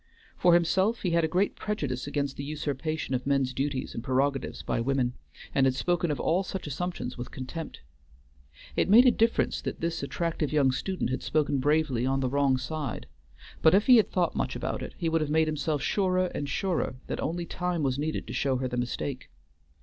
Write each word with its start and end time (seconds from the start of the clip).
For 0.35 0.55
himself 0.55 1.03
he 1.03 1.11
had 1.11 1.23
a 1.23 1.27
great 1.27 1.55
prejudice 1.55 2.07
against 2.07 2.35
the 2.35 2.43
usurpation 2.43 3.13
of 3.13 3.27
men's 3.27 3.53
duties 3.53 3.93
and 3.93 4.03
prerogatives 4.03 4.63
by 4.63 4.81
women, 4.81 5.13
and 5.53 5.67
had 5.67 5.75
spoken 5.75 6.09
of 6.09 6.19
all 6.19 6.41
such 6.41 6.65
assumptions 6.65 7.19
with 7.19 7.29
contempt. 7.29 7.81
It 8.75 8.89
made 8.89 9.05
a 9.05 9.11
difference 9.11 9.61
that 9.61 9.79
this 9.79 10.01
attractive 10.01 10.51
young 10.51 10.71
student 10.71 11.11
had 11.11 11.21
spoken 11.21 11.59
bravely 11.59 12.03
on 12.03 12.19
the 12.19 12.29
wrong 12.29 12.57
side; 12.57 13.05
but 13.61 13.75
if 13.75 13.85
he 13.85 13.97
had 13.97 14.09
thought 14.09 14.33
much 14.35 14.55
about 14.55 14.81
it 14.81 14.95
he 14.97 15.07
would 15.07 15.21
have 15.21 15.29
made 15.29 15.47
himself 15.47 15.83
surer 15.83 16.31
and 16.33 16.49
surer 16.49 16.95
that 17.05 17.19
only 17.19 17.45
time 17.45 17.83
was 17.83 17.99
needed 17.99 18.25
to 18.25 18.33
show 18.33 18.55
her 18.57 18.67
the 18.67 18.77
mistake. 18.77 19.29